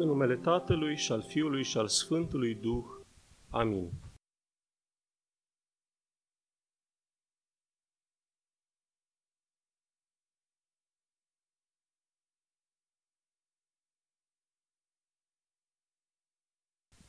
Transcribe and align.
În 0.00 0.06
numele 0.06 0.36
Tatălui 0.36 0.96
și 0.96 1.12
al 1.12 1.22
Fiului 1.22 1.62
și 1.62 1.78
al 1.78 1.88
Sfântului 1.88 2.54
Duh. 2.54 2.84
Amin. 3.50 3.90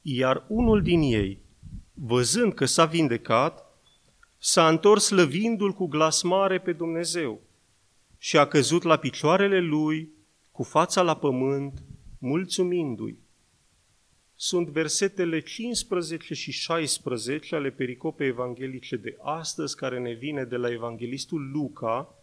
Iar 0.01 0.45
unul 0.47 0.81
din 0.81 1.01
ei, 1.01 1.41
văzând 1.93 2.53
că 2.53 2.65
s-a 2.65 2.85
vindecat, 2.85 3.65
s-a 4.37 4.67
întors 4.67 5.05
slăvindu-l 5.05 5.73
cu 5.73 5.87
glas 5.87 6.21
mare 6.21 6.59
pe 6.59 6.73
Dumnezeu 6.73 7.41
și 8.17 8.37
a 8.37 8.47
căzut 8.47 8.83
la 8.83 8.97
picioarele 8.97 9.59
lui 9.59 10.13
cu 10.51 10.63
fața 10.63 11.01
la 11.01 11.17
pământ, 11.17 11.83
mulțumindu-i. 12.19 13.17
Sunt 14.35 14.67
versetele 14.67 15.39
15 15.39 16.33
și 16.33 16.51
16 16.51 17.55
ale 17.55 17.69
pericopei 17.69 18.27
evanghelice 18.27 18.95
de 18.95 19.17
astăzi, 19.21 19.75
care 19.75 19.99
ne 19.99 20.13
vine 20.13 20.43
de 20.43 20.55
la 20.55 20.71
evanghelistul 20.71 21.51
Luca, 21.51 22.15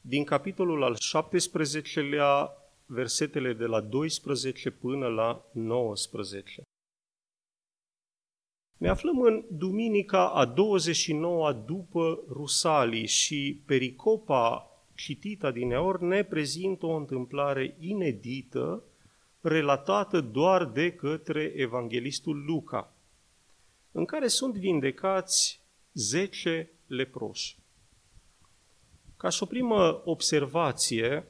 din 0.00 0.24
capitolul 0.24 0.82
al 0.82 0.96
17-lea, 0.96 2.48
versetele 2.86 3.52
de 3.52 3.64
la 3.64 3.80
12 3.80 4.70
până 4.70 5.06
la 5.06 5.44
19. 5.52 6.62
Ne 8.76 8.88
aflăm 8.88 9.20
în 9.20 9.44
duminica 9.50 10.28
a 10.28 10.52
29-a 10.52 11.52
după 11.52 12.24
Rusalii 12.28 13.06
și 13.06 13.62
pericopa 13.66 14.70
citită 14.94 15.50
din 15.50 15.72
ori 15.72 16.04
ne 16.04 16.24
prezintă 16.24 16.86
o 16.86 16.96
întâmplare 16.96 17.76
inedită, 17.78 18.84
relatată 19.40 20.20
doar 20.20 20.64
de 20.64 20.92
către 20.92 21.42
evanghelistul 21.42 22.44
Luca, 22.44 22.94
în 23.92 24.04
care 24.04 24.28
sunt 24.28 24.54
vindecați 24.54 25.60
10 25.92 26.70
leproși. 26.86 27.58
Ca 29.16 29.28
și 29.28 29.42
o 29.42 29.46
primă 29.46 30.02
observație, 30.04 31.26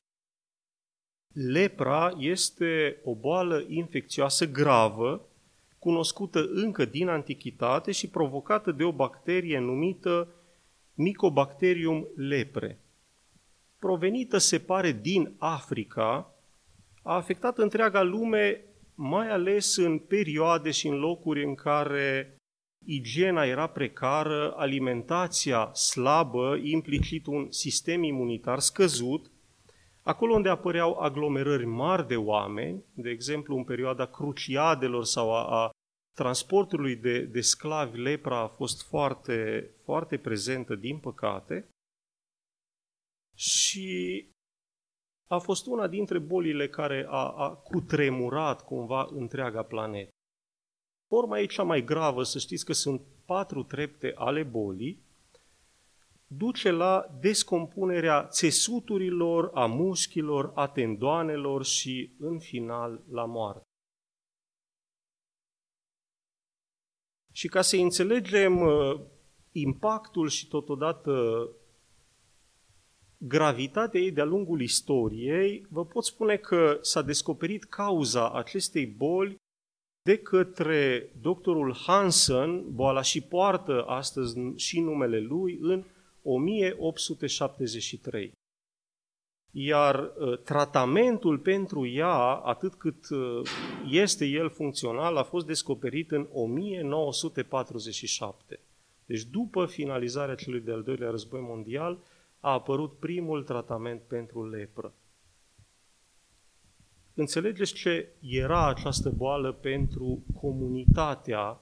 lepra 1.32 2.14
este 2.18 3.00
o 3.04 3.14
boală 3.14 3.64
infecțioasă 3.68 4.46
gravă, 4.46 5.28
cunoscută 5.78 6.46
încă 6.48 6.84
din 6.84 7.08
antichitate 7.08 7.92
și 7.92 8.08
provocată 8.08 8.72
de 8.72 8.84
o 8.84 8.92
bacterie 8.92 9.58
numită 9.58 10.34
Mycobacterium 10.94 12.08
lepre 12.16 12.80
provenită, 13.80 14.38
se 14.38 14.58
pare, 14.58 14.92
din 14.92 15.34
Africa, 15.38 16.34
a 17.02 17.14
afectat 17.14 17.58
întreaga 17.58 18.02
lume, 18.02 18.64
mai 18.94 19.30
ales 19.30 19.76
în 19.76 19.98
perioade 19.98 20.70
și 20.70 20.88
în 20.88 20.98
locuri 20.98 21.44
în 21.44 21.54
care 21.54 22.36
igiena 22.86 23.44
era 23.44 23.66
precară, 23.66 24.52
alimentația 24.56 25.74
slabă, 25.74 26.58
implicit 26.62 27.26
un 27.26 27.50
sistem 27.50 28.02
imunitar 28.02 28.58
scăzut, 28.58 29.30
acolo 30.02 30.34
unde 30.34 30.48
apăreau 30.48 30.98
aglomerări 30.98 31.66
mari 31.66 32.06
de 32.06 32.16
oameni, 32.16 32.84
de 32.94 33.10
exemplu 33.10 33.56
în 33.56 33.64
perioada 33.64 34.06
cruciadelor 34.06 35.04
sau 35.04 35.34
a, 35.34 35.64
a 35.64 35.70
transportului 36.16 36.96
de, 36.96 37.20
de 37.20 37.40
sclavi, 37.40 37.98
lepra 37.98 38.38
a 38.38 38.48
fost 38.48 38.88
foarte, 38.88 39.70
foarte 39.84 40.18
prezentă, 40.18 40.74
din 40.74 40.98
păcate, 40.98 41.68
și 43.36 44.28
a 45.30 45.38
fost 45.38 45.66
una 45.66 45.86
dintre 45.86 46.18
bolile 46.18 46.68
care 46.68 47.06
a, 47.08 47.30
a 47.30 47.50
cutremurat 47.50 48.64
cumva 48.64 49.08
întreaga 49.10 49.62
planetă. 49.62 50.10
Forma 51.08 51.38
e 51.38 51.46
cea 51.46 51.62
mai 51.62 51.84
gravă, 51.84 52.22
să 52.22 52.38
știți 52.38 52.64
că 52.64 52.72
sunt 52.72 53.00
patru 53.24 53.62
trepte 53.62 54.12
ale 54.14 54.42
bolii, 54.42 55.02
duce 56.26 56.70
la 56.70 57.16
descompunerea 57.20 58.26
țesuturilor, 58.26 59.50
a 59.54 59.66
mușchilor, 59.66 60.52
a 60.54 60.68
tendoanelor 60.68 61.64
și, 61.64 62.14
în 62.18 62.38
final, 62.38 63.04
la 63.10 63.24
moarte. 63.24 63.62
Și 67.32 67.48
ca 67.48 67.62
să 67.62 67.76
înțelegem 67.76 68.60
uh, 68.60 69.00
impactul 69.52 70.28
și 70.28 70.48
totodată 70.48 71.48
gravitatea 73.22 74.00
ei 74.00 74.10
de-a 74.10 74.24
lungul 74.24 74.60
istoriei, 74.60 75.66
vă 75.68 75.84
pot 75.84 76.04
spune 76.04 76.36
că 76.36 76.78
s-a 76.80 77.02
descoperit 77.02 77.64
cauza 77.64 78.30
acestei 78.30 78.86
boli 78.86 79.36
de 80.02 80.16
către 80.16 81.10
doctorul 81.20 81.76
Hansen, 81.86 82.74
boala 82.74 83.02
și 83.02 83.20
poartă 83.20 83.84
astăzi 83.86 84.38
și 84.56 84.80
numele 84.80 85.18
lui, 85.18 85.58
în 85.60 85.84
1873. 86.22 88.32
Iar 89.52 90.12
uh, 90.18 90.38
tratamentul 90.38 91.38
pentru 91.38 91.86
ea, 91.86 92.34
atât 92.34 92.74
cât 92.74 93.10
uh, 93.10 93.40
este 93.90 94.26
el 94.26 94.50
funcțional, 94.50 95.16
a 95.16 95.22
fost 95.22 95.46
descoperit 95.46 96.10
în 96.10 96.28
1947. 96.32 98.60
Deci 99.06 99.22
după 99.22 99.66
finalizarea 99.66 100.34
celui 100.34 100.60
de-al 100.60 100.82
doilea 100.82 101.10
război 101.10 101.40
mondial, 101.40 101.98
a 102.40 102.52
apărut 102.52 102.98
primul 102.98 103.42
tratament 103.42 104.00
pentru 104.00 104.48
lepră. 104.48 104.94
Înțelegeți 107.14 107.72
ce 107.72 108.08
era 108.20 108.68
această 108.68 109.10
boală 109.10 109.52
pentru 109.52 110.22
comunitatea 110.40 111.60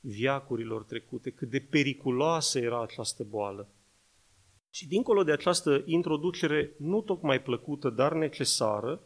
viacurilor 0.00 0.82
trecute, 0.82 1.30
cât 1.30 1.50
de 1.50 1.60
periculoasă 1.60 2.58
era 2.58 2.82
această 2.82 3.22
boală. 3.22 3.68
Și 4.70 4.88
dincolo 4.88 5.22
de 5.22 5.32
această 5.32 5.82
introducere 5.84 6.72
nu 6.78 7.00
tocmai 7.00 7.42
plăcută, 7.42 7.90
dar 7.90 8.12
necesară, 8.12 9.00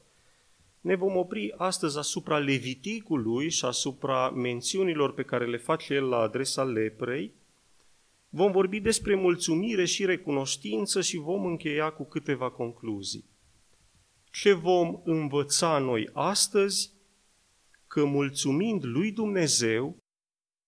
ne 0.81 0.95
vom 0.95 1.17
opri 1.17 1.55
astăzi 1.57 1.99
asupra 1.99 2.39
Leviticului 2.39 3.51
și 3.51 3.65
asupra 3.65 4.31
mențiunilor 4.31 5.15
pe 5.15 5.23
care 5.23 5.47
le 5.47 5.57
face 5.57 5.95
el 5.95 6.09
la 6.09 6.17
adresa 6.17 6.65
leprei, 6.65 7.35
Vom 8.33 8.53
vorbi 8.53 8.81
despre 8.81 9.15
mulțumire 9.15 9.85
și 9.85 10.05
recunoștință 10.05 11.01
și 11.01 11.17
vom 11.17 11.45
încheia 11.45 11.91
cu 11.91 12.05
câteva 12.05 12.51
concluzii. 12.51 13.25
Ce 14.31 14.53
vom 14.53 15.01
învăța 15.05 15.79
noi 15.79 16.09
astăzi? 16.13 16.93
Că 17.87 18.05
mulțumind 18.05 18.85
lui 18.85 19.13
Dumnezeu, 19.13 19.97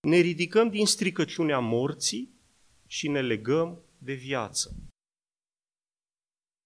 ne 0.07 0.17
ridicăm 0.17 0.69
din 0.69 0.85
stricăciunea 0.85 1.59
morții 1.59 2.33
și 2.87 3.07
ne 3.07 3.21
legăm 3.21 3.81
de 3.97 4.13
viață. 4.13 4.75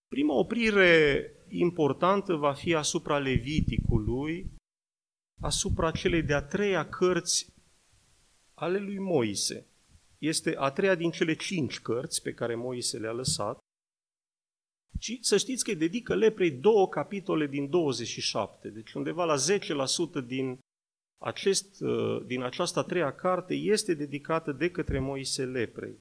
Prima 0.07 0.33
oprire 0.33 1.31
importantă 1.47 2.35
va 2.35 2.53
fi 2.53 2.73
asupra 2.73 3.17
Leviticului, 3.17 4.51
asupra 5.41 5.91
celei 5.91 6.23
de-a 6.23 6.41
treia 6.41 6.89
cărți 6.89 7.53
ale 8.53 8.79
lui 8.79 8.97
Moise– 8.97 9.65
este 10.17 10.55
a 10.57 10.71
treia 10.71 10.95
din 10.95 11.11
cele 11.11 11.35
cinci 11.35 11.79
cărți 11.79 12.21
pe 12.21 12.33
care 12.33 12.55
Moise 12.55 12.97
le-a 12.97 13.11
lăsat. 13.11 13.59
Și 14.99 15.17
să 15.21 15.37
știți 15.37 15.63
că 15.63 15.69
îi 15.69 15.75
dedică 15.75 16.15
leprei 16.15 16.51
două 16.51 16.89
capitole 16.89 17.47
din 17.47 17.69
27, 17.69 18.69
deci 18.69 18.93
undeva 18.93 19.25
la 19.25 19.35
10% 19.35 20.25
din, 20.25 20.59
acest, 21.21 21.81
uh, 21.81 22.25
din 22.25 22.41
această 22.41 22.79
a 22.79 22.83
treia 22.83 23.15
carte 23.15 23.53
este 23.53 23.93
dedicată 23.93 24.51
de 24.51 24.71
către 24.71 24.99
Moise 24.99 25.45
leprei. 25.45 25.97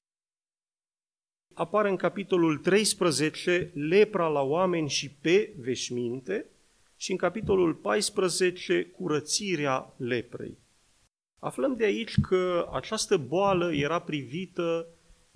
Apare 1.55 1.89
în 1.89 1.97
capitolul 1.97 2.59
13 2.59 3.71
lepra 3.75 4.29
la 4.29 4.41
oameni 4.41 4.89
și 4.89 5.11
pe 5.11 5.55
veșminte 5.59 6.47
și 6.97 7.11
în 7.11 7.17
capitolul 7.17 7.75
14 7.75 8.85
curățirea 8.85 9.95
leprei. 9.97 10.59
Aflăm 11.47 11.77
de 11.77 11.85
aici 11.85 12.21
că 12.21 12.69
această 12.73 13.17
boală 13.17 13.75
era 13.75 14.01
privită 14.01 14.87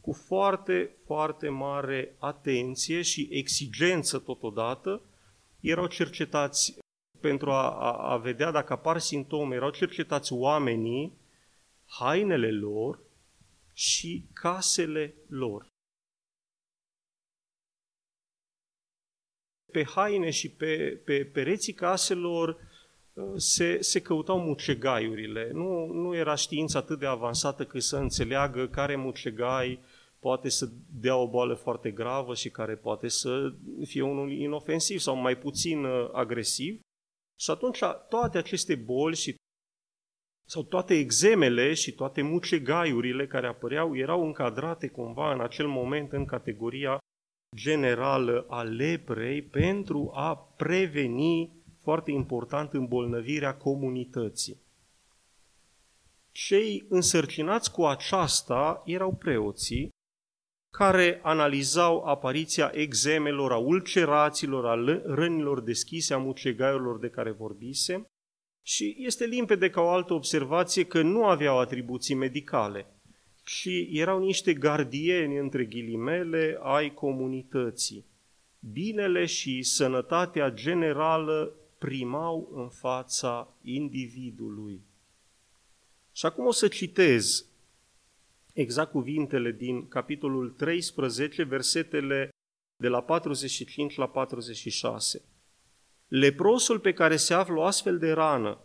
cu 0.01 0.12
foarte, 0.12 0.97
foarte 1.05 1.49
mare 1.49 2.15
atenție 2.19 3.03
și 3.03 3.29
exigență 3.31 4.19
totodată. 4.19 5.03
Erau 5.61 5.87
cercetați 5.87 6.79
pentru 7.21 7.51
a, 7.51 7.71
a, 7.71 8.12
a 8.12 8.17
vedea 8.17 8.51
dacă 8.51 8.73
apar 8.73 8.99
simptome, 8.99 9.55
erau 9.55 9.71
cercetați 9.71 10.33
oamenii, 10.33 11.12
hainele 11.87 12.51
lor 12.51 12.99
și 13.73 14.25
casele 14.33 15.15
lor. 15.29 15.67
Pe 19.73 19.85
haine 19.85 20.31
și 20.31 20.51
pe, 20.51 21.01
pe 21.05 21.25
pereții 21.25 21.73
caselor 21.73 22.69
se, 23.37 23.81
se 23.81 24.00
căutau 24.00 24.40
mucegaiurile. 24.40 25.50
Nu, 25.52 25.87
nu 25.87 26.14
era 26.14 26.34
știința 26.34 26.78
atât 26.78 26.99
de 26.99 27.06
avansată 27.06 27.64
cât 27.64 27.82
să 27.82 27.96
înțeleagă 27.96 28.67
care 28.69 28.96
mucegai 28.96 29.81
poate 30.19 30.49
să 30.49 30.69
dea 31.00 31.17
o 31.17 31.28
boală 31.28 31.55
foarte 31.55 31.90
gravă 31.90 32.34
și 32.34 32.50
care 32.50 32.76
poate 32.76 33.08
să 33.08 33.52
fie 33.84 34.02
unul 34.02 34.31
inofensiv 34.31 34.99
sau 34.99 35.17
mai 35.17 35.38
puțin 35.38 35.84
uh, 35.84 36.08
agresiv. 36.12 36.81
Și 37.40 37.50
atunci 37.50 37.78
toate 38.08 38.38
aceste 38.38 38.75
boli 38.75 39.17
și 39.17 39.34
sau 40.49 40.62
toate 40.62 40.94
exemele 40.94 41.75
și 41.75 41.93
toate 41.93 42.22
mucegaiurile 42.22 43.26
care 43.26 43.46
apăreau 43.46 43.96
erau 43.96 44.26
încadrate 44.26 44.88
cumva 44.88 45.32
în 45.32 45.40
acel 45.40 45.67
moment 45.67 46.12
în 46.12 46.25
categoria 46.25 46.99
generală 47.56 48.46
a 48.49 48.62
leprei 48.62 49.43
pentru 49.43 50.11
a 50.14 50.37
preveni, 50.37 51.60
foarte 51.82 52.11
important, 52.11 52.73
îmbolnăvirea 52.73 53.55
comunității. 53.56 54.61
Cei 56.32 56.87
însărcinați 56.88 57.73
cu 57.73 57.85
aceasta 57.85 58.82
erau 58.85 59.15
preoții 59.15 59.88
care 60.73 61.21
analizau 61.23 62.05
apariția 62.05 62.71
exemelor, 62.75 63.53
a 63.53 63.56
ulcerațiilor, 63.56 64.67
a 64.67 64.75
rănilor 65.05 65.61
deschise, 65.61 66.15
a 66.15 66.19
mucegaiurilor 66.19 66.99
de 66.99 67.09
care 67.09 67.31
vorbise 67.31 68.05
și 68.62 68.97
este 68.99 69.25
limpede 69.25 69.71
ca 69.71 69.81
o 69.81 69.88
altă 69.88 70.12
observație 70.12 70.85
că 70.85 71.03
nu 71.03 71.25
aveau 71.25 71.59
atribuții 71.59 72.15
medicale, 72.15 72.87
ci 73.44 73.69
erau 73.91 74.19
niște 74.19 74.55
gardieni, 74.55 75.38
între 75.38 75.65
ghilimele, 75.65 76.59
ai 76.62 76.94
comunității. 76.94 78.06
Binele 78.73 79.27
și 79.27 79.62
sănătatea 79.62 80.50
generală 80.50 81.55
primau 81.81 82.50
în 82.55 82.69
fața 82.69 83.55
individului. 83.62 84.81
Și 86.12 86.27
acum 86.27 86.47
o 86.47 86.53
să 86.53 86.69
citez 86.69 87.47
exact 88.53 88.91
cuvintele 88.91 89.53
din 89.53 89.88
capitolul 89.88 90.50
13, 90.50 91.43
versetele 91.43 92.29
de 92.77 92.88
la 92.88 93.03
45 93.03 93.97
la 93.97 94.09
46. 94.09 95.23
Leprosul 96.09 96.79
pe 96.79 96.93
care 96.93 97.17
se 97.17 97.35
află 97.35 97.55
o 97.55 97.62
astfel 97.62 97.99
de 97.99 98.12
rană 98.12 98.59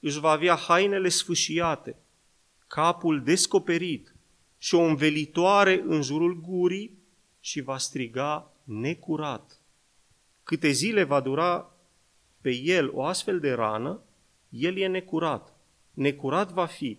își 0.00 0.18
va 0.18 0.30
avea 0.30 0.54
hainele 0.54 1.08
sfâșiate, 1.08 1.96
capul 2.66 3.22
descoperit 3.22 4.14
și 4.58 4.74
o 4.74 4.80
învelitoare 4.80 5.82
în 5.86 6.02
jurul 6.02 6.40
gurii 6.40 6.98
și 7.40 7.60
va 7.60 7.78
striga 7.78 8.52
necurat. 8.64 9.60
Câte 10.42 10.70
zile 10.70 11.04
va 11.04 11.20
dura 11.20 11.74
pe 12.40 12.50
el 12.50 12.90
o 12.94 13.04
astfel 13.04 13.40
de 13.40 13.52
rană, 13.52 14.02
el 14.48 14.76
e 14.76 14.86
necurat. 14.86 15.54
Necurat 15.94 16.52
va 16.52 16.66
fi. 16.66 16.98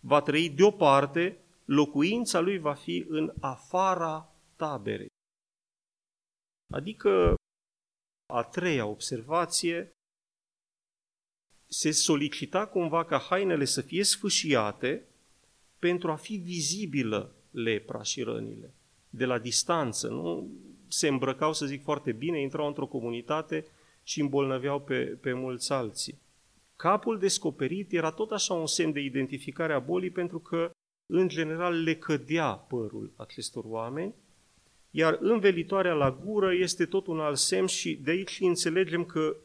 Va 0.00 0.20
trăi 0.20 0.50
deoparte, 0.50 1.38
locuința 1.64 2.40
lui 2.40 2.58
va 2.58 2.74
fi 2.74 3.04
în 3.08 3.32
afara 3.40 4.34
taberei. 4.56 5.10
Adică 6.72 7.34
a 8.32 8.42
treia 8.42 8.86
observație, 8.86 9.92
se 11.66 11.90
solicita 11.90 12.66
cumva 12.66 13.04
ca 13.04 13.18
hainele 13.18 13.64
să 13.64 13.80
fie 13.80 14.04
sfâșiate 14.04 15.04
pentru 15.78 16.10
a 16.10 16.16
fi 16.16 16.36
vizibilă 16.36 17.34
lepra 17.50 18.02
și 18.02 18.22
rănile. 18.22 18.74
De 19.10 19.24
la 19.24 19.38
distanță, 19.38 20.08
nu 20.08 20.50
se 20.88 21.08
îmbrăcau, 21.08 21.52
să 21.52 21.66
zic 21.66 21.82
foarte 21.82 22.12
bine, 22.12 22.40
intrau 22.40 22.66
într-o 22.66 22.86
comunitate 22.86 23.66
și 24.10 24.20
îmbolnăveau 24.20 24.80
pe, 24.80 25.04
pe 25.04 25.32
mulți 25.32 25.72
alții. 25.72 26.20
Capul 26.76 27.18
descoperit 27.18 27.92
era 27.92 28.10
tot 28.10 28.30
așa 28.30 28.54
un 28.54 28.66
semn 28.66 28.92
de 28.92 29.00
identificare 29.00 29.72
a 29.72 29.78
bolii 29.78 30.10
pentru 30.10 30.38
că, 30.38 30.70
în 31.12 31.28
general, 31.28 31.82
le 31.82 31.96
cădea 31.96 32.52
părul 32.52 33.12
acestor 33.16 33.64
oameni 33.66 34.14
iar 34.90 35.18
învelitoarea 35.20 35.92
la 35.92 36.10
gură 36.10 36.54
este 36.54 36.86
tot 36.86 37.06
un 37.06 37.20
alt 37.20 37.38
semn 37.38 37.66
și 37.66 37.96
de 37.96 38.10
aici 38.10 38.40
înțelegem 38.40 39.04
că 39.04 39.36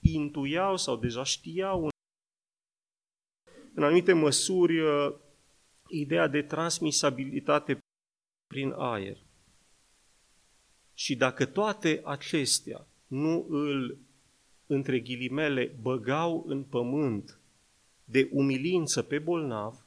intuiau 0.00 0.76
sau 0.76 0.96
deja 0.96 1.24
știau 1.24 1.88
în 3.74 3.82
anumite 3.82 4.12
măsuri 4.12 4.80
uh, 4.80 5.14
ideea 5.88 6.26
de 6.26 6.42
transmisabilitate 6.42 7.78
prin 8.46 8.74
aer. 8.76 9.18
Și 10.94 11.16
dacă 11.16 11.46
toate 11.46 12.00
acestea 12.04 12.86
nu 13.12 13.46
îl, 13.48 13.98
între 14.66 15.00
ghilimele, 15.00 15.76
băgau 15.80 16.44
în 16.46 16.62
pământ 16.62 17.38
de 18.04 18.28
umilință 18.32 19.02
pe 19.02 19.18
bolnav, 19.18 19.86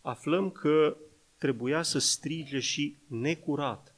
aflăm 0.00 0.50
că 0.50 0.96
trebuia 1.38 1.82
să 1.82 1.98
strige 1.98 2.58
și 2.58 2.96
necurat. 3.06 3.94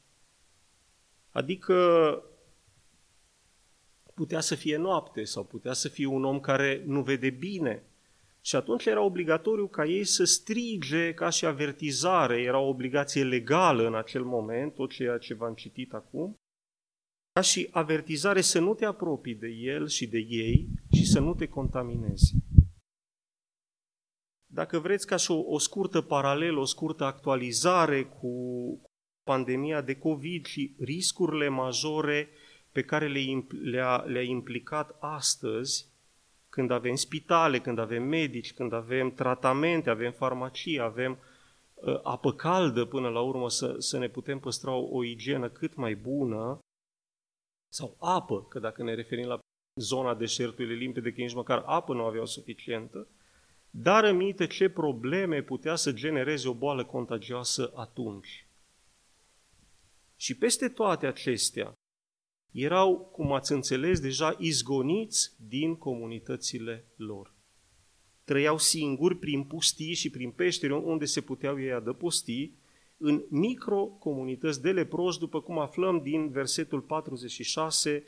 Adică 1.31 2.23
putea 4.14 4.41
să 4.41 4.55
fie 4.55 4.76
noapte 4.76 5.25
sau 5.25 5.44
putea 5.44 5.73
să 5.73 5.88
fie 5.88 6.06
un 6.06 6.25
om 6.25 6.41
care 6.41 6.82
nu 6.87 7.03
vede 7.03 7.31
bine. 7.31 7.82
Și 8.41 8.56
atunci 8.56 8.87
era 8.87 9.00
obligatoriu 9.00 9.67
ca 9.67 9.85
ei 9.85 10.05
să 10.05 10.25
strige 10.25 11.14
ca 11.14 11.31
și 11.31 11.46
avertizare, 11.46 12.43
era 12.43 12.58
o 12.58 12.69
obligație 12.69 13.25
legală 13.25 13.87
în 13.87 13.94
acel 13.94 14.25
moment, 14.25 14.75
tot 14.75 14.91
ceea 14.91 15.19
ce 15.19 15.35
v-am 15.35 15.55
citit 15.55 15.93
acum, 15.93 16.40
ca 17.32 17.41
și 17.41 17.69
avertizare 17.71 18.41
să 18.41 18.59
nu 18.59 18.75
te 18.75 18.85
apropii 18.85 19.35
de 19.35 19.49
el 19.49 19.88
și 19.88 20.06
de 20.06 20.19
ei 20.19 20.69
și 20.93 21.06
să 21.06 21.21
nu 21.21 21.35
te 21.35 21.47
contaminezi. 21.47 22.35
Dacă 24.47 24.79
vreți 24.79 25.06
ca 25.06 25.17
și 25.17 25.31
o, 25.31 25.38
o 25.47 25.59
scurtă 25.59 26.00
paralelă, 26.00 26.61
o 26.61 26.65
scurtă 26.65 27.05
actualizare 27.05 28.05
cu, 28.05 28.31
pandemia 29.31 29.81
de 29.81 29.94
COVID 29.94 30.47
și 30.47 30.75
riscurile 30.79 31.49
majore 31.49 32.29
pe 32.73 32.82
care 32.82 33.06
le-a, 33.62 33.97
le 33.97 34.25
implicat 34.25 34.97
astăzi, 35.00 35.87
când 36.49 36.71
avem 36.71 36.94
spitale, 36.94 37.59
când 37.59 37.79
avem 37.79 38.03
medici, 38.03 38.53
când 38.53 38.73
avem 38.73 39.11
tratamente, 39.11 39.91
avem 39.91 40.12
farmacii, 40.12 40.81
avem 40.81 41.19
uh, 41.75 42.01
apă 42.03 42.32
caldă 42.32 42.84
până 42.84 43.08
la 43.08 43.20
urmă 43.20 43.51
să, 43.51 43.75
să 43.79 43.99
ne 43.99 44.08
putem 44.08 44.39
păstra 44.39 44.72
o, 44.72 44.96
o 44.96 45.05
igienă 45.05 45.49
cât 45.49 45.75
mai 45.75 45.94
bună, 45.94 46.58
sau 47.72 47.96
apă, 47.98 48.44
că 48.44 48.58
dacă 48.58 48.82
ne 48.82 48.94
referim 48.94 49.27
la 49.27 49.39
zona 49.81 50.15
deșertului 50.15 50.77
limpede, 50.77 51.12
că 51.12 51.20
nici 51.20 51.34
măcar 51.34 51.62
apă 51.67 51.94
nu 51.94 52.05
aveau 52.05 52.27
suficientă, 52.27 53.08
dar 53.70 54.05
aminte 54.05 54.46
ce 54.46 54.69
probleme 54.69 55.43
putea 55.43 55.74
să 55.74 55.93
genereze 55.93 56.48
o 56.48 56.55
boală 56.55 56.84
contagioasă 56.84 57.72
atunci. 57.74 58.46
Și 60.17 60.36
peste 60.36 60.69
toate 60.69 61.06
acestea, 61.06 61.72
erau, 62.50 62.98
cum 62.98 63.32
ați 63.32 63.53
înțeles, 63.53 64.00
deja 64.00 64.36
izgoniți 64.39 65.34
din 65.48 65.77
comunitățile 65.77 66.84
lor. 66.96 67.34
Trăiau 68.24 68.58
singuri 68.58 69.17
prin 69.17 69.44
pustii 69.44 69.94
și 69.94 70.10
prin 70.10 70.31
peșteri 70.31 70.72
unde 70.72 71.05
se 71.05 71.20
puteau 71.20 71.60
ei 71.60 71.72
adăposti, 71.72 72.53
în 73.03 73.25
microcomunități 73.29 74.63
de 74.63 74.73
leproși, 74.73 75.19
după 75.19 75.41
cum 75.41 75.59
aflăm 75.59 76.03
din 76.03 76.31
versetul 76.31 76.81
46, 76.81 78.07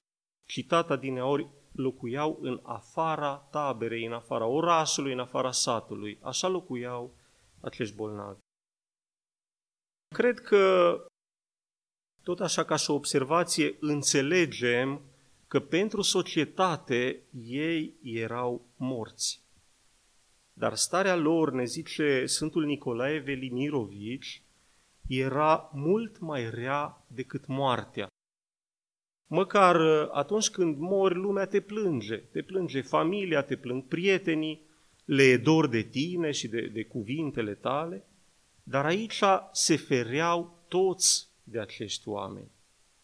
citata 0.49 0.97
din 0.97 1.19
ori 1.19 1.49
locuiau 1.73 2.39
în 2.41 2.61
afara 2.63 3.37
taberei, 3.37 4.07
în 4.07 4.13
afara 4.13 4.47
orașului, 4.47 5.13
în 5.13 5.19
afara 5.19 5.51
satului. 5.51 6.19
Așa 6.23 6.49
locuiau 6.49 7.15
acești 7.61 7.95
bolnavi. 7.95 8.39
Cred 10.15 10.39
că 10.41 10.97
tot 12.23 12.41
așa 12.41 12.65
ca 12.65 12.77
și 12.77 12.91
o 12.91 12.95
observație, 12.95 13.77
înțelegem 13.81 15.01
că 15.49 15.61
pentru 15.61 16.01
societate 16.03 17.23
ei 17.45 17.95
erau 18.03 18.67
morți. 18.77 19.43
Dar 20.53 20.75
starea 20.75 21.17
lor, 21.17 21.53
ne 21.53 21.65
zice 21.65 22.27
Sfântul 22.27 22.65
Nicolae 22.65 23.19
Velimirovici, 23.19 24.43
era 25.09 25.71
mult 25.73 26.18
mai 26.18 26.50
rea 26.50 27.06
decât 27.06 27.47
moartea. 27.47 28.06
Măcar 29.26 29.80
uh, 29.80 30.09
atunci 30.12 30.50
când 30.50 30.78
mori, 30.78 31.14
lumea 31.14 31.47
te 31.47 31.61
plânge. 31.61 32.16
Te 32.16 32.42
plânge 32.42 32.80
familia, 32.80 33.42
te 33.42 33.56
plâng 33.56 33.82
prietenii, 33.82 34.66
le 35.04 35.23
e 35.23 35.37
dor 35.37 35.68
de 35.68 35.82
tine 35.82 36.30
și 36.30 36.49
de, 36.49 36.71
de 36.73 36.85
cuvintele 36.85 37.54
tale, 37.54 38.06
dar 38.62 38.85
aici 38.85 39.23
se 39.52 39.76
fereau 39.76 40.64
toți 40.68 41.30
de 41.44 41.61
acești 41.61 42.09
oameni. 42.09 42.50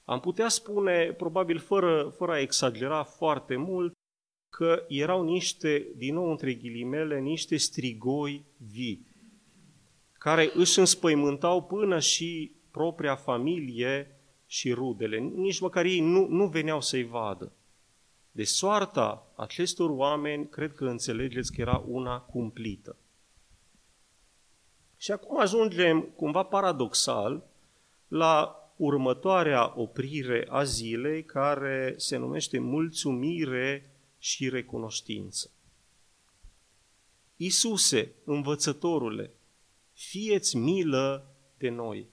Am 0.04 0.20
putea 0.20 0.48
spune, 0.48 1.12
probabil 1.12 1.58
fără, 1.58 2.14
fără 2.16 2.32
a 2.32 2.40
exagera 2.40 3.02
foarte 3.02 3.56
mult, 3.56 3.92
că 4.48 4.84
erau 4.88 5.22
niște, 5.22 5.86
din 5.96 6.14
nou 6.14 6.30
între 6.30 6.54
ghilimele, 6.54 7.20
niște 7.20 7.56
strigoi 7.56 8.44
vii, 8.56 9.06
care 10.18 10.50
își 10.54 10.78
înspăimântau 10.78 11.62
până 11.62 11.98
și 11.98 12.52
propria 12.70 13.16
familie 13.16 14.20
și 14.46 14.72
rudele. 14.72 15.18
Nici 15.18 15.60
măcar 15.60 15.84
ei 15.84 16.00
nu, 16.00 16.26
nu 16.26 16.46
veneau 16.46 16.80
să-i 16.80 17.04
vadă. 17.04 17.52
De 18.30 18.44
soarta 18.44 19.32
acestor 19.36 19.90
oameni, 19.90 20.48
cred 20.48 20.74
că 20.74 20.84
înțelegeți 20.84 21.52
că 21.52 21.60
era 21.60 21.84
una 21.86 22.20
cumplită. 22.20 22.96
Și 24.96 25.12
acum 25.12 25.40
ajungem, 25.40 26.00
cumva 26.00 26.42
paradoxal, 26.42 27.46
la 28.08 28.56
următoarea 28.76 29.80
oprire 29.80 30.46
a 30.48 30.62
zilei, 30.62 31.24
care 31.24 31.94
se 31.96 32.16
numește 32.16 32.58
mulțumire 32.58 33.94
și 34.18 34.48
recunoștință. 34.48 35.50
Isuse, 37.36 38.12
învățătorule, 38.24 39.30
fieți 39.98 40.56
milă 40.56 41.36
de 41.56 41.68
noi. 41.68 42.08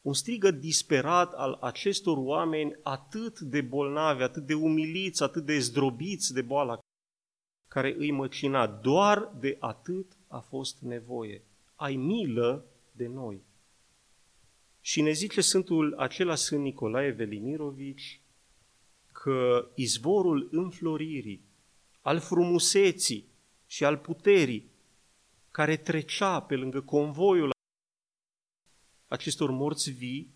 Un 0.00 0.12
strigă 0.12 0.50
disperat 0.50 1.32
al 1.32 1.58
acestor 1.60 2.16
oameni 2.16 2.78
atât 2.82 3.40
de 3.40 3.60
bolnavi, 3.60 4.22
atât 4.22 4.46
de 4.46 4.54
umiliți, 4.54 5.22
atât 5.22 5.44
de 5.44 5.58
zdrobiți 5.58 6.32
de 6.32 6.42
boala 6.42 6.78
care 7.68 7.94
îi 7.98 8.10
măcina. 8.10 8.66
Doar 8.66 9.32
de 9.40 9.56
atât 9.60 10.16
a 10.26 10.38
fost 10.38 10.80
nevoie. 10.80 11.42
Ai 11.74 11.96
milă 11.96 12.66
de 12.92 13.06
noi. 13.06 13.42
Și 14.80 15.00
ne 15.00 15.10
zice 15.10 15.40
Sfântul 15.40 15.94
acela 15.98 16.34
Sfânt 16.34 16.62
Nicolae 16.62 17.10
Velimirovici 17.10 18.20
că 19.12 19.70
izvorul 19.74 20.48
înfloririi, 20.52 21.44
al 22.00 22.18
frumuseții 22.18 23.28
și 23.66 23.84
al 23.84 23.96
puterii 23.96 24.69
care 25.50 25.76
trecea 25.76 26.42
pe 26.42 26.56
lângă 26.56 26.80
convoiul 26.80 27.50
acestor 29.08 29.50
morți 29.50 29.90
vii 29.90 30.34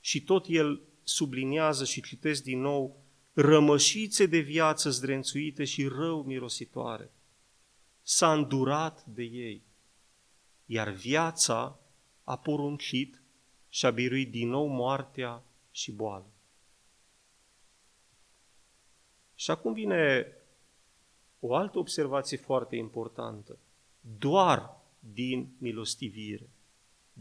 și 0.00 0.24
tot 0.24 0.44
el 0.48 0.82
subliniază 1.02 1.84
și 1.84 2.02
citesc 2.02 2.42
din 2.42 2.60
nou 2.60 3.02
rămășițe 3.32 4.26
de 4.26 4.38
viață 4.38 4.90
zdrențuite 4.90 5.64
și 5.64 5.86
rău 5.86 6.22
mirositoare. 6.22 7.12
S-a 8.02 8.32
îndurat 8.32 9.04
de 9.04 9.22
ei, 9.22 9.62
iar 10.66 10.88
viața 10.90 11.80
a 12.24 12.38
poruncit 12.38 13.22
și 13.68 13.86
a 13.86 13.90
biruit 13.90 14.30
din 14.30 14.48
nou 14.48 14.66
moartea 14.66 15.44
și 15.70 15.92
boală. 15.92 16.30
Și 19.34 19.50
acum 19.50 19.72
vine 19.72 20.26
o 21.40 21.54
altă 21.54 21.78
observație 21.78 22.36
foarte 22.36 22.76
importantă. 22.76 23.58
Doar 24.18 24.80
din 24.98 25.48
milostivire, 25.58 26.50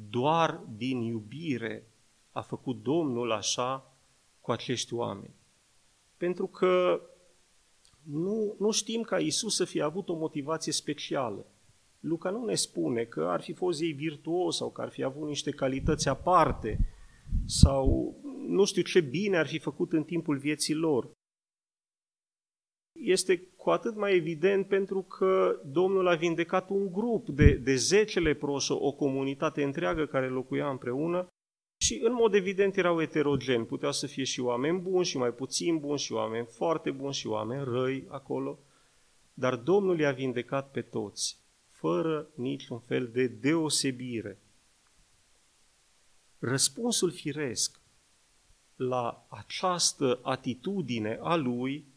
doar 0.10 0.62
din 0.78 1.02
iubire 1.02 1.88
a 2.32 2.42
făcut 2.42 2.84
Domnul 2.84 3.32
așa 3.32 3.96
cu 4.40 4.52
acești 4.52 4.94
oameni. 4.94 5.34
Pentru 6.18 6.48
că 6.48 7.02
nu, 8.04 8.56
nu 8.60 8.72
știm 8.72 9.02
ca 9.02 9.20
Isus 9.20 9.56
să 9.56 9.66
fie 9.66 9.82
avut 9.82 10.10
o 10.10 10.16
motivație 10.16 10.72
specială. 10.72 11.46
Luca 12.00 12.30
nu 12.30 12.46
ne 12.46 12.56
spune 12.56 13.04
că 13.04 13.28
ar 13.30 13.42
fi 13.42 13.54
fost 13.54 13.82
ei 13.82 13.92
virtuos 13.92 14.56
sau 14.56 14.72
că 14.72 14.82
ar 14.82 14.90
fi 14.90 15.04
avut 15.04 15.28
niște 15.28 15.52
calități 15.52 16.08
aparte 16.10 16.80
sau 17.46 18.16
nu 18.48 18.66
știu 18.66 18.82
ce 18.82 19.00
bine 19.00 19.38
ar 19.38 19.48
fi 19.48 19.60
făcut 19.60 19.94
în 19.94 20.04
timpul 20.04 20.38
vieții 20.38 20.74
lor. 20.74 21.12
Este 23.02 23.48
cu 23.56 23.70
atât 23.70 23.96
mai 23.96 24.16
evident 24.16 24.68
pentru 24.68 25.02
că 25.02 25.60
Domnul 25.66 26.08
a 26.08 26.16
vindecat 26.16 26.70
un 26.70 26.92
grup 26.92 27.30
de, 27.30 27.54
de 27.54 27.76
10 27.76 28.20
leproși, 28.20 28.72
o 28.72 28.92
comunitate 28.92 29.64
întreagă 29.64 30.06
care 30.06 30.28
locuia 30.28 30.70
împreună 30.70 31.28
și 31.78 32.00
în 32.04 32.14
mod 32.14 32.34
evident 32.34 32.78
erau 32.78 33.02
eterogeni. 33.02 33.66
Puteau 33.66 33.92
să 33.92 34.08
fie 34.08 34.24
și 34.24 34.40
oameni 34.40 34.80
buni 34.80 35.06
și 35.06 35.18
mai 35.18 35.32
puțin 35.32 35.78
buni 35.78 36.00
și 36.00 36.12
oameni 36.12 36.46
foarte 36.46 36.92
buni 36.92 37.14
și 37.14 37.28
oameni 37.28 37.64
răi 37.64 38.06
acolo. 38.08 38.60
Dar 39.34 39.56
Domnul 39.56 40.00
i-a 40.00 40.12
vindecat 40.12 40.72
pe 40.72 40.82
toți 40.82 41.40
fără 41.68 42.30
niciun 42.36 42.80
fel 42.80 43.08
de 43.08 43.28
deosebire. 43.28 44.42
Răspunsul 46.40 47.12
firesc 47.12 47.82
la 48.76 49.26
această 49.30 50.20
atitudine 50.24 51.20
a 51.22 51.36
lui 51.36 51.91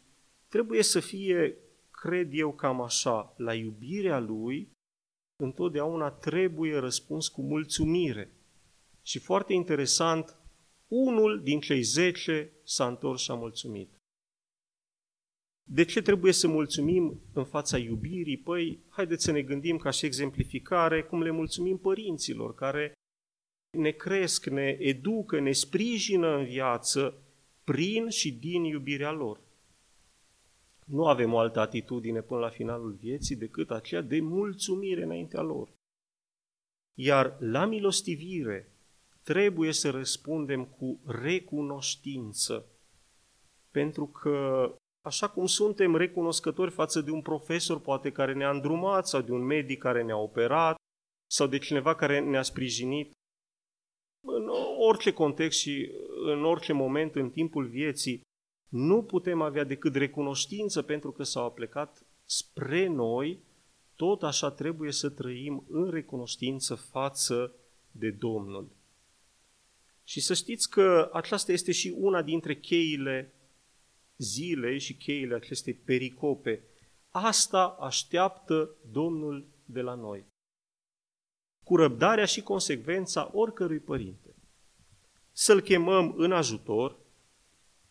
trebuie 0.55 0.83
să 0.83 0.99
fie, 0.99 1.57
cred 1.91 2.29
eu, 2.33 2.53
cam 2.53 2.81
așa, 2.81 3.33
la 3.37 3.53
iubirea 3.53 4.19
lui, 4.19 4.71
întotdeauna 5.43 6.09
trebuie 6.11 6.77
răspuns 6.77 7.27
cu 7.27 7.41
mulțumire. 7.41 8.31
Și 9.01 9.19
foarte 9.19 9.53
interesant, 9.53 10.37
unul 10.87 11.41
din 11.43 11.59
cei 11.59 11.81
zece 11.81 12.51
s-a 12.63 12.87
întors 12.87 13.21
și 13.21 13.31
a 13.31 13.33
mulțumit. 13.33 13.89
De 15.69 15.85
ce 15.85 16.01
trebuie 16.01 16.31
să 16.31 16.47
mulțumim 16.47 17.21
în 17.33 17.45
fața 17.45 17.77
iubirii? 17.77 18.37
Păi, 18.37 18.79
haideți 18.89 19.23
să 19.23 19.31
ne 19.31 19.41
gândim 19.41 19.77
ca 19.77 19.89
și 19.89 20.05
exemplificare 20.05 21.03
cum 21.03 21.21
le 21.21 21.31
mulțumim 21.31 21.77
părinților 21.77 22.55
care 22.55 22.93
ne 23.77 23.91
cresc, 23.91 24.45
ne 24.45 24.77
educă, 24.79 25.39
ne 25.39 25.51
sprijină 25.51 26.37
în 26.37 26.45
viață 26.45 27.23
prin 27.63 28.09
și 28.09 28.31
din 28.33 28.63
iubirea 28.63 29.11
lor. 29.11 29.43
Nu 30.85 31.07
avem 31.07 31.33
o 31.33 31.37
altă 31.37 31.59
atitudine 31.59 32.21
până 32.21 32.39
la 32.39 32.49
finalul 32.49 32.91
vieții 32.91 33.35
decât 33.35 33.71
aceea 33.71 34.01
de 34.01 34.19
mulțumire 34.19 35.03
înaintea 35.03 35.41
lor. 35.41 35.69
Iar 36.97 37.37
la 37.39 37.65
milostivire 37.65 38.71
trebuie 39.23 39.71
să 39.71 39.89
răspundem 39.89 40.65
cu 40.65 40.99
recunoștință, 41.05 42.65
pentru 43.71 44.05
că 44.07 44.69
așa 45.01 45.29
cum 45.29 45.45
suntem 45.45 45.95
recunoscători 45.95 46.71
față 46.71 47.01
de 47.01 47.11
un 47.11 47.21
profesor 47.21 47.79
poate 47.79 48.11
care 48.11 48.33
ne-a 48.33 48.49
îndrumat 48.49 49.07
sau 49.07 49.21
de 49.21 49.31
un 49.31 49.41
medic 49.41 49.79
care 49.79 50.03
ne-a 50.03 50.17
operat 50.17 50.75
sau 51.31 51.47
de 51.47 51.57
cineva 51.57 51.95
care 51.95 52.19
ne-a 52.19 52.41
sprijinit 52.41 53.11
în 54.27 54.49
orice 54.77 55.13
context 55.13 55.59
și 55.59 55.91
în 56.25 56.45
orice 56.45 56.73
moment 56.73 57.15
în 57.15 57.29
timpul 57.29 57.67
vieții, 57.67 58.21
nu 58.69 59.03
putem 59.03 59.41
avea 59.41 59.63
decât 59.63 59.95
recunoștință 59.95 60.81
pentru 60.81 61.11
că 61.11 61.23
s-au 61.23 61.45
aplecat 61.45 62.05
spre 62.25 62.87
noi, 62.87 63.39
tot 63.95 64.23
așa 64.23 64.51
trebuie 64.51 64.91
să 64.91 65.09
trăim 65.09 65.65
în 65.69 65.89
recunoștință 65.89 66.75
față 66.75 67.53
de 67.91 68.09
Domnul. 68.09 68.67
Și 70.03 70.19
să 70.19 70.33
știți 70.33 70.69
că 70.69 71.09
aceasta 71.13 71.51
este 71.51 71.71
și 71.71 71.95
una 71.97 72.21
dintre 72.21 72.55
cheile 72.55 73.33
zilei 74.17 74.79
și 74.79 74.95
cheile 74.95 75.35
acestei 75.35 75.73
pericope. 75.73 76.63
Asta 77.09 77.65
așteaptă 77.79 78.75
Domnul 78.91 79.45
de 79.65 79.81
la 79.81 79.93
noi. 79.93 80.25
Cu 81.63 81.75
răbdarea 81.75 82.25
și 82.25 82.41
consecvența 82.41 83.31
oricărui 83.33 83.79
părinte. 83.79 84.35
Să-l 85.31 85.61
chemăm 85.61 86.13
în 86.17 86.31
ajutor. 86.31 86.97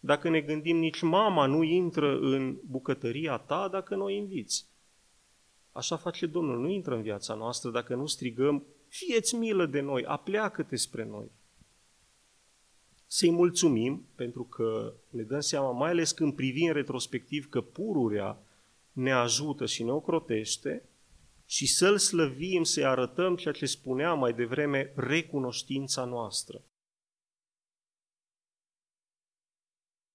Dacă 0.04 0.28
ne 0.28 0.40
gândim, 0.40 0.76
nici 0.76 1.02
mama 1.02 1.46
nu 1.46 1.62
intră 1.62 2.18
în 2.18 2.56
bucătăria 2.66 3.36
ta 3.36 3.68
dacă 3.68 3.94
nu 3.94 4.04
o 4.04 4.08
inviți. 4.08 4.66
Așa 5.72 5.96
face 5.96 6.26
Domnul, 6.26 6.60
nu 6.60 6.68
intră 6.68 6.94
în 6.94 7.02
viața 7.02 7.34
noastră 7.34 7.70
dacă 7.70 7.94
nu 7.94 8.06
strigăm, 8.06 8.64
fieți 8.88 9.34
milă 9.34 9.66
de 9.66 9.80
noi, 9.80 10.04
apleacă-te 10.04 10.76
spre 10.76 11.04
noi 11.04 11.30
să-i 13.06 13.30
mulțumim, 13.30 14.06
pentru 14.14 14.42
că 14.42 14.92
ne 15.10 15.22
dăm 15.22 15.40
seama, 15.40 15.70
mai 15.70 15.90
ales 15.90 16.12
când 16.12 16.34
privim 16.34 16.72
retrospectiv, 16.72 17.48
că 17.48 17.60
pururea 17.60 18.42
ne 18.92 19.12
ajută 19.12 19.66
și 19.66 19.82
ne 19.82 19.90
ocrotește, 19.92 20.82
și 21.46 21.66
să-L 21.66 21.98
slăvim, 21.98 22.62
să-i 22.62 22.84
arătăm 22.84 23.36
ceea 23.36 23.54
ce 23.54 23.66
spunea 23.66 24.14
mai 24.14 24.32
devreme, 24.32 24.92
recunoștința 24.96 26.04
noastră. 26.04 26.62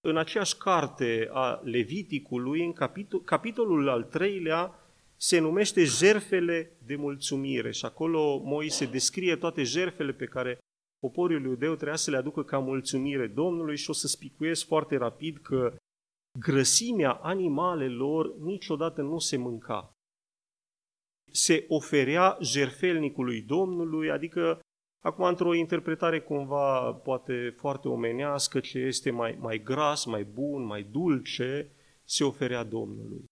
În 0.02 0.18
aceeași 0.18 0.58
carte 0.58 1.30
a 1.32 1.62
Leviticului, 1.64 2.66
în 2.66 2.74
capitol, 2.74 3.22
capitolul 3.22 3.90
al 3.90 4.04
treilea, 4.04 4.74
se 5.16 5.40
numește 5.40 5.84
jerfele 5.84 6.78
de 6.86 6.96
mulțumire 6.96 7.72
și 7.72 7.86
acolo 7.86 8.38
Moise 8.38 8.86
descrie 8.86 9.36
toate 9.36 9.64
jerfele 9.64 10.12
pe 10.14 10.26
care 10.26 10.58
poporul 11.00 11.44
iudeu 11.44 11.76
trebuia 11.76 11.96
să 11.96 12.12
le 12.12 12.18
aducă 12.18 12.44
ca 12.44 12.60
mulțumire 12.60 13.28
Domnului 13.28 13.78
și 13.78 13.90
o 13.90 13.94
să 13.94 14.08
spicuiesc 14.08 14.66
foarte 14.66 14.98
rapid 14.98 15.38
că 15.38 15.76
grăsimea 16.40 17.12
animalelor 17.12 18.38
niciodată 18.38 19.02
nu 19.02 19.20
se 19.20 19.38
mânca. 19.38 19.92
Se 21.32 21.66
oferea 21.68 22.38
jerfelnicului 22.42 23.42
Domnului, 23.42 24.12
adică 24.12 24.60
acum 25.00 25.26
într-o 25.26 25.54
interpretare 25.54 26.20
cumva 26.20 26.94
poate 26.94 27.54
foarte 27.58 27.88
omenească, 27.88 28.60
ce 28.60 28.80
este 28.80 29.12
mai, 29.12 29.38
mai 29.40 29.64
gras, 29.64 30.06
mai 30.06 30.24
bun, 30.24 30.64
mai 30.64 30.84
dulce, 30.84 31.72
se 32.04 32.24
oferea 32.24 32.64
Domnului. 32.64 33.24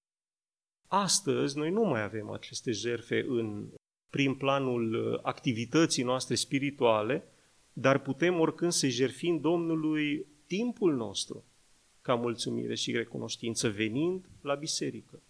Astăzi 0.87 1.57
noi 1.57 1.69
nu 1.69 1.83
mai 1.83 2.01
avem 2.03 2.29
aceste 2.29 2.71
jerfe 2.71 3.25
în 3.27 3.69
prin 4.09 4.35
planul 4.35 5.19
activității 5.23 6.03
noastre 6.03 6.35
spirituale, 6.35 7.23
dar 7.73 7.99
putem 7.99 8.39
oricând 8.39 8.71
să 8.71 8.87
jerfim 8.87 9.39
Domnului 9.39 10.25
timpul 10.45 10.95
nostru 10.95 11.45
ca 12.01 12.15
mulțumire 12.15 12.75
și 12.75 12.91
recunoștință 12.91 13.69
venind 13.69 14.29
la 14.41 14.55
biserică 14.55 15.21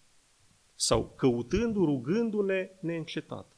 sau 0.74 1.12
căutându, 1.16 1.84
rugându-ne 1.84 2.70
neîncetat. 2.80 3.57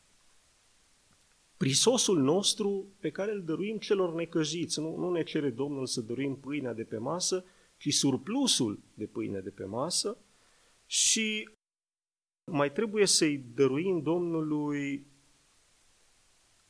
Prisosul 1.61 2.19
nostru 2.19 2.87
pe 3.00 3.11
care 3.11 3.33
îl 3.33 3.45
dăruim 3.45 3.79
celor 3.79 4.14
necăjiți, 4.14 4.81
nu, 4.81 4.97
nu 4.97 5.11
ne 5.11 5.23
cere 5.23 5.50
Domnul 5.50 5.87
să 5.87 6.00
dăruim 6.00 6.37
pâinea 6.37 6.73
de 6.73 6.85
pe 6.85 6.97
masă, 6.97 7.45
ci 7.76 7.95
surplusul 7.95 8.83
de 8.95 9.07
pâine 9.07 9.40
de 9.40 9.50
pe 9.50 9.64
masă, 9.64 10.19
Și 10.87 11.49
mai 12.45 12.73
trebuie 12.73 13.07
să-i 13.07 13.38
dăruim 13.38 14.02
Domnului, 14.02 15.07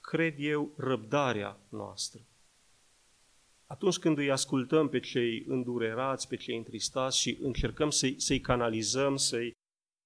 cred 0.01 0.35
eu, 0.39 0.73
răbdarea 0.77 1.61
noastră. 1.69 2.21
Atunci 3.67 3.99
când 3.99 4.19
îi 4.19 4.31
ascultăm 4.31 4.89
pe 4.89 5.01
cei 5.01 5.45
îndurerați, 5.47 6.29
pe 6.29 6.37
cei 6.37 6.57
întristați 6.57 7.19
și 7.19 7.39
încercăm 7.41 7.91
să-i, 7.91 8.21
să-i 8.21 8.41
canalizăm, 8.41 9.17
să-i 9.17 9.53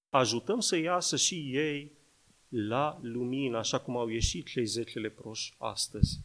ajutăm 0.09 0.59
să 0.59 0.75
iasă 0.75 1.15
și 1.15 1.55
ei 1.55 2.03
la 2.49 2.99
lumină, 3.01 3.57
așa 3.57 3.79
cum 3.79 3.97
au 3.97 4.07
ieșit 4.07 4.47
cei 4.47 4.65
zece 4.65 4.99
leproși 4.99 5.53
astăzi. 5.57 6.19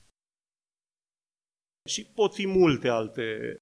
Și 1.88 2.04
pot 2.04 2.34
fi 2.34 2.46
multe 2.46 2.88
alte 2.88 3.56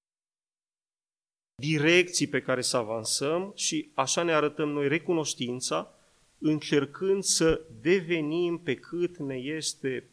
direcții 1.61 2.27
pe 2.27 2.41
care 2.41 2.61
să 2.61 2.77
avansăm 2.77 3.51
și 3.55 3.91
așa 3.93 4.23
ne 4.23 4.31
arătăm 4.31 4.69
noi 4.69 4.87
recunoștința, 4.87 5.93
încercând 6.37 7.23
să 7.23 7.65
devenim 7.81 8.57
pe 8.57 8.75
cât 8.75 9.17
ne 9.17 9.35
este 9.35 10.09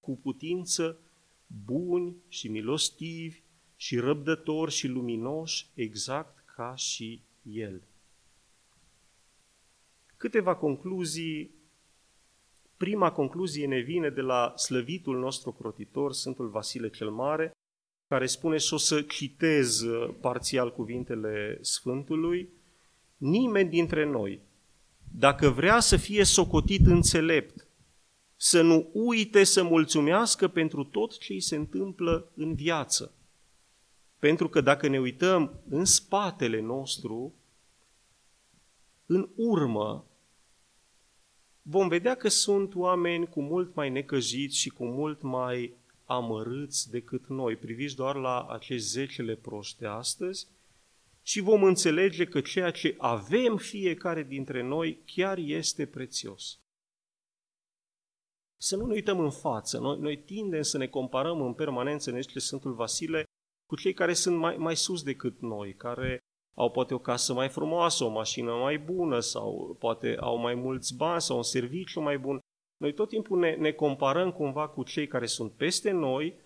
cu 0.00 0.16
putință 0.16 0.98
buni 1.64 2.16
și 2.28 2.48
milostivi 2.48 3.42
și 3.76 3.98
răbdători 3.98 4.70
și 4.70 4.86
luminoși, 4.86 5.66
exact 5.74 6.44
ca 6.54 6.74
și 6.74 7.22
El. 7.42 7.82
Câteva 10.16 10.56
concluzii. 10.56 11.60
Prima 12.82 13.12
concluzie 13.12 13.66
ne 13.66 13.78
vine 13.78 14.10
de 14.10 14.20
la 14.20 14.52
slăvitul 14.56 15.18
nostru 15.18 15.52
crotitor, 15.52 16.12
Sfântul 16.12 16.48
Vasile 16.48 16.90
cel 16.90 17.10
Mare, 17.10 17.50
care 18.08 18.26
spune 18.26 18.56
și 18.56 18.74
o 18.74 18.76
să 18.76 19.02
citez 19.02 19.80
uh, 19.80 20.14
parțial 20.20 20.72
cuvintele 20.72 21.58
Sfântului, 21.60 22.48
nimeni 23.16 23.68
dintre 23.68 24.04
noi, 24.04 24.40
dacă 25.14 25.48
vrea 25.48 25.80
să 25.80 25.96
fie 25.96 26.24
socotit 26.24 26.86
înțelept, 26.86 27.66
să 28.36 28.62
nu 28.62 28.90
uite 28.92 29.44
să 29.44 29.62
mulțumească 29.62 30.48
pentru 30.48 30.84
tot 30.84 31.18
ce 31.18 31.32
îi 31.32 31.40
se 31.40 31.56
întâmplă 31.56 32.30
în 32.34 32.54
viață. 32.54 33.12
Pentru 34.18 34.48
că 34.48 34.60
dacă 34.60 34.88
ne 34.88 35.00
uităm 35.00 35.60
în 35.68 35.84
spatele 35.84 36.60
nostru, 36.60 37.34
în 39.06 39.28
urmă, 39.36 40.06
vom 41.62 41.88
vedea 41.88 42.14
că 42.14 42.28
sunt 42.28 42.74
oameni 42.74 43.28
cu 43.28 43.42
mult 43.42 43.74
mai 43.74 43.90
necăjiți 43.90 44.56
și 44.56 44.68
cu 44.68 44.84
mult 44.84 45.22
mai 45.22 45.76
amărâți 46.04 46.90
decât 46.90 47.26
noi. 47.26 47.56
Priviți 47.56 47.96
doar 47.96 48.16
la 48.16 48.46
acești 48.46 48.86
zece 48.86 49.22
leproși 49.22 49.76
de 49.76 49.86
astăzi 49.86 50.48
și 51.22 51.40
vom 51.40 51.62
înțelege 51.62 52.24
că 52.24 52.40
ceea 52.40 52.70
ce 52.70 52.94
avem 52.98 53.56
fiecare 53.56 54.22
dintre 54.22 54.62
noi 54.62 55.02
chiar 55.06 55.38
este 55.38 55.86
prețios. 55.86 56.60
Să 58.56 58.76
nu 58.76 58.86
ne 58.86 58.92
uităm 58.92 59.20
în 59.20 59.30
față. 59.30 59.78
Noi, 59.78 59.98
noi 59.98 60.22
tindem 60.22 60.62
să 60.62 60.78
ne 60.78 60.86
comparăm 60.86 61.40
în 61.40 61.54
permanență, 61.54 62.10
ne 62.10 62.20
zice 62.20 62.38
Sfântul 62.38 62.74
Vasile, 62.74 63.24
cu 63.66 63.76
cei 63.76 63.92
care 63.92 64.12
sunt 64.12 64.36
mai, 64.36 64.56
mai 64.56 64.76
sus 64.76 65.02
decât 65.02 65.40
noi, 65.40 65.74
care 65.74 66.18
au 66.54 66.70
poate 66.70 66.94
o 66.94 66.98
casă 66.98 67.32
mai 67.32 67.48
frumoasă, 67.48 68.04
o 68.04 68.08
mașină 68.08 68.52
mai 68.52 68.78
bună 68.78 69.20
sau 69.20 69.76
poate 69.78 70.16
au 70.20 70.36
mai 70.36 70.54
mulți 70.54 70.96
bani 70.96 71.20
sau 71.20 71.36
un 71.36 71.42
serviciu 71.42 72.00
mai 72.00 72.18
bun. 72.18 72.38
Noi 72.76 72.94
tot 72.94 73.08
timpul 73.08 73.38
ne, 73.38 73.54
ne 73.54 73.72
comparăm 73.72 74.32
cumva 74.32 74.68
cu 74.68 74.82
cei 74.82 75.06
care 75.06 75.26
sunt 75.26 75.52
peste 75.52 75.90
noi 75.90 76.40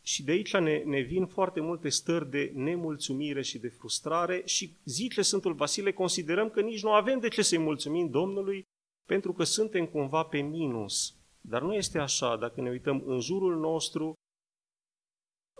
și 0.00 0.24
de 0.24 0.30
aici 0.30 0.56
ne, 0.56 0.78
ne 0.78 1.00
vin 1.00 1.26
foarte 1.26 1.60
multe 1.60 1.88
stări 1.88 2.30
de 2.30 2.52
nemulțumire 2.54 3.42
și 3.42 3.58
de 3.58 3.68
frustrare 3.68 4.42
și 4.44 4.76
zice 4.84 5.22
Sfântul 5.22 5.54
Vasile, 5.54 5.92
considerăm 5.92 6.50
că 6.50 6.60
nici 6.60 6.82
nu 6.82 6.92
avem 6.92 7.18
de 7.18 7.28
ce 7.28 7.42
să-i 7.42 7.58
mulțumim 7.58 8.10
Domnului 8.10 8.64
pentru 9.06 9.32
că 9.32 9.44
suntem 9.44 9.86
cumva 9.86 10.22
pe 10.22 10.38
minus. 10.38 11.16
Dar 11.40 11.62
nu 11.62 11.74
este 11.74 11.98
așa. 11.98 12.36
Dacă 12.36 12.60
ne 12.60 12.70
uităm 12.70 13.02
în 13.06 13.20
jurul 13.20 13.58
nostru, 13.58 14.12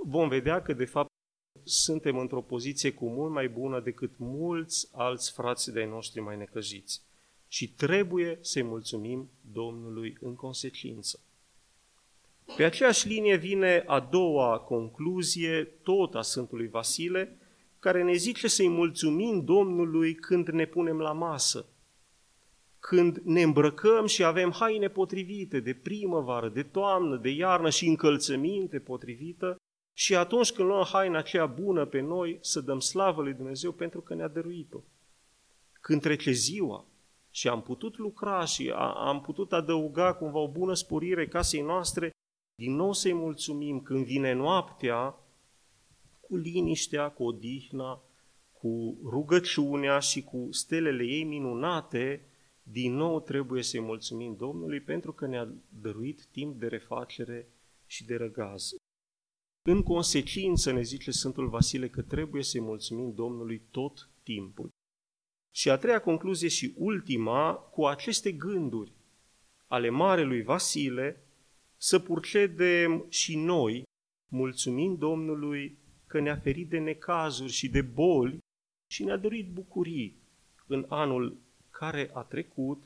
vom 0.04 0.28
vedea 0.28 0.62
că 0.62 0.72
de 0.72 0.84
fapt 0.84 1.08
suntem 1.68 2.18
într-o 2.18 2.40
poziție 2.40 2.92
cu 2.92 3.09
mult 3.09 3.33
mai 3.33 3.48
bună 3.48 3.81
decât 3.81 4.11
mulți 4.16 4.88
alți 4.92 5.33
frați 5.33 5.72
de-ai 5.72 5.88
noștri 5.88 6.20
mai 6.20 6.37
necăjiți. 6.37 7.02
Și 7.48 7.72
trebuie 7.72 8.38
să-i 8.40 8.62
mulțumim 8.62 9.31
Domnului 9.52 10.16
în 10.20 10.35
consecință. 10.35 11.20
Pe 12.57 12.64
aceeași 12.64 13.09
linie 13.09 13.37
vine 13.37 13.85
a 13.87 14.00
doua 14.00 14.59
concluzie, 14.59 15.64
tot 15.83 16.14
a 16.14 16.22
Sfântului 16.22 16.68
Vasile, 16.68 17.38
care 17.78 18.02
ne 18.02 18.12
zice 18.12 18.48
să-i 18.48 18.68
mulțumim 18.68 19.44
Domnului 19.44 20.14
când 20.14 20.48
ne 20.48 20.66
punem 20.66 20.98
la 20.98 21.12
masă, 21.12 21.66
când 22.78 23.16
ne 23.24 23.42
îmbrăcăm 23.42 24.07
și 24.07 24.24
avem 24.24 24.50
haine 24.50 24.88
potrivite 24.88 25.61
de 25.61 25.74
primăvară, 25.74 26.48
de 26.48 26.62
toamnă, 26.62 27.16
de 27.16 27.28
iarnă 27.28 27.70
și 27.70 27.87
încălțăminte 27.87 28.78
potrivită, 28.78 29.58
și 29.98 30.14
atunci 30.14 30.52
când 30.52 30.68
luăm 30.68 30.84
haina 30.84 31.18
aceea 31.18 31.46
bună 31.46 31.84
pe 31.84 32.00
noi, 32.00 32.38
să 32.40 32.61
dăm 32.61 32.80
slavă 32.80 33.22
lui 33.22 33.32
Dumnezeu 33.32 33.72
pentru 33.72 34.00
că 34.00 34.14
ne-a 34.14 34.28
dăruit-o. 34.28 34.80
Când 35.80 36.00
trece 36.00 36.30
ziua 36.30 36.87
și 37.30 37.48
am 37.48 37.62
putut 37.62 37.96
lucra 37.96 38.44
și 38.44 38.70
am 38.94 39.20
putut 39.20 39.52
adăuga 39.52 40.14
cumva 40.14 40.38
o 40.38 40.50
bună 40.50 40.74
sporire 40.74 41.28
casei 41.28 41.61
noastre, 41.61 42.11
din 42.54 42.74
nou 42.74 42.92
să-i 42.92 43.12
mulțumim 43.12 43.80
când 43.80 44.04
vine 44.04 44.32
noaptea, 44.32 45.18
cu 46.20 46.37
liniștea, 46.37 47.11
cu 47.11 47.24
odihna, 47.24 48.02
cu 48.52 48.98
rugăciunea 49.04 49.98
și 49.98 50.22
cu 50.22 50.48
stelele 50.50 51.04
ei 51.04 51.24
minunate, 51.24 52.24
din 52.62 52.94
nou 52.94 53.20
trebuie 53.20 53.62
să-i 53.62 53.80
mulțumim 53.80 54.37
Domnului 54.37 54.80
pentru 54.80 55.12
că 55.12 55.26
ne-a 55.26 55.48
dăruit 55.80 56.24
timp 56.24 56.58
de 56.61 56.66
refacere 56.66 57.48
și 57.87 58.04
de 58.04 58.16
răgaz. 58.16 58.74
În 59.68 59.83
consecință, 59.83 60.72
ne 60.72 60.83
zice 60.83 61.11
Sfântul 61.11 61.48
Vasile 61.48 61.88
că 61.88 62.02
trebuie 62.02 62.42
să-i 62.42 62.61
mulțumim 62.61 63.14
Domnului 63.14 63.62
tot 63.70 64.09
timpul. 64.22 64.68
Și 65.54 65.70
a 65.70 65.76
treia 65.76 66.00
concluzie 66.00 66.48
și 66.48 66.74
ultima, 66.76 67.52
cu 67.54 67.87
aceste 67.87 68.33
gânduri 68.33 68.92
ale 69.66 69.88
Marelui 69.88 70.42
Vasile, 70.42 71.24
să 71.76 71.98
purcedem 71.98 73.07
și 73.09 73.37
noi, 73.37 73.83
mulțumind 74.28 74.98
Domnului 74.98 75.78
că 76.07 76.20
ne-a 76.20 76.37
ferit 76.37 76.68
de 76.68 76.78
necazuri 76.78 77.52
și 77.52 77.68
de 77.68 77.83
boli 77.83 78.38
și 78.90 79.04
ne-a 79.04 79.16
dăruit 79.16 79.48
bucurii 79.52 80.16
în 80.66 80.87
anul 80.88 81.37
care 81.70 82.11
a 82.12 82.22
trecut 82.22 82.83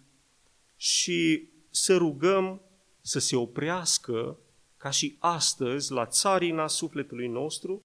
și 0.76 1.48
să 1.70 1.96
rugăm 1.96 2.60
să 3.00 3.18
se 3.18 3.36
oprească 3.36 4.38
ca 4.82 4.90
și 4.90 5.16
astăzi 5.18 5.92
la 5.92 6.06
țarina 6.06 6.66
sufletului 6.66 7.28
nostru, 7.28 7.80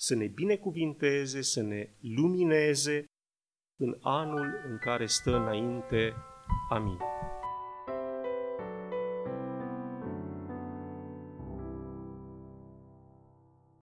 să 0.00 0.14
ne 0.14 0.26
binecuvinteze, 0.26 1.42
să 1.42 1.62
ne 1.62 1.90
lumineze 2.00 3.04
în 3.80 3.98
anul 4.02 4.62
în 4.66 4.78
care 4.78 5.06
stă 5.06 5.36
înainte. 5.36 6.14
Amin. 6.70 6.98